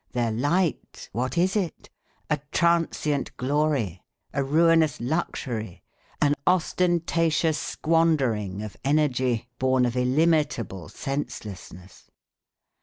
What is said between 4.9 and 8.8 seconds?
luxury, an ostentatious squandering of